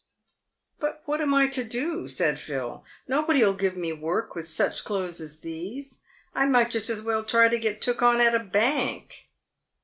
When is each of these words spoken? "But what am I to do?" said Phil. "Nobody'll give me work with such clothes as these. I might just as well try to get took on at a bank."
"But 0.79 1.03
what 1.05 1.21
am 1.21 1.31
I 1.35 1.45
to 1.49 1.63
do?" 1.63 2.07
said 2.07 2.39
Phil. 2.39 2.83
"Nobody'll 3.07 3.53
give 3.53 3.77
me 3.77 3.93
work 3.93 4.33
with 4.33 4.47
such 4.47 4.83
clothes 4.83 5.21
as 5.21 5.41
these. 5.41 5.99
I 6.33 6.47
might 6.47 6.71
just 6.71 6.89
as 6.89 7.03
well 7.03 7.23
try 7.23 7.49
to 7.49 7.59
get 7.59 7.83
took 7.83 8.01
on 8.01 8.19
at 8.19 8.33
a 8.33 8.39
bank." 8.39 9.29